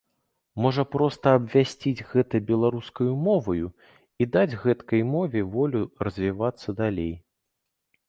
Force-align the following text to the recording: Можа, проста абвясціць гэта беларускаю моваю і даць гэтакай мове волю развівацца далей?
Можа, 0.65 0.83
проста 0.95 1.33
абвясціць 1.39 2.05
гэта 2.13 2.41
беларускаю 2.49 3.11
моваю 3.29 3.67
і 3.75 4.23
даць 4.39 4.59
гэтакай 4.65 5.01
мове 5.15 5.47
волю 5.55 5.87
развівацца 6.09 6.81
далей? 6.85 7.13